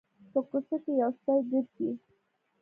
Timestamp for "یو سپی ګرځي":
1.01-1.89